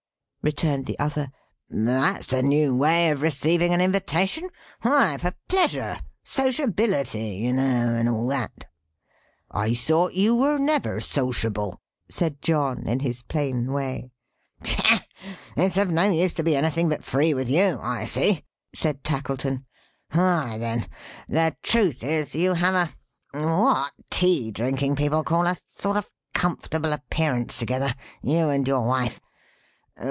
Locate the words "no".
15.91-16.09